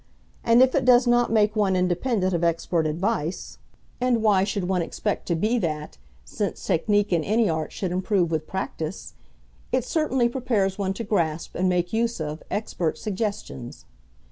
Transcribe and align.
And 0.43 0.63
if 0.63 0.73
it 0.73 0.83
does 0.83 1.05
not 1.05 1.31
make 1.31 1.55
one 1.55 1.75
independent 1.75 2.33
of 2.33 2.43
expert 2.43 2.87
advice 2.87 3.59
(and 4.01 4.23
why 4.23 4.43
should 4.43 4.63
one 4.67 4.81
expect 4.81 5.27
to 5.27 5.35
be 5.35 5.59
that, 5.59 5.99
since 6.25 6.65
technique 6.65 7.13
in 7.13 7.23
any 7.23 7.47
art 7.47 7.71
should 7.71 7.91
improve 7.91 8.31
with 8.31 8.47
practice?) 8.47 9.13
it 9.71 9.85
certainly 9.85 10.27
prepares 10.27 10.79
one 10.79 10.95
to 10.95 11.03
grasp 11.03 11.53
and 11.53 11.69
make 11.69 11.93
use 11.93 12.19
of, 12.19 12.41
expert 12.49 12.97
suggestions. 12.97 13.85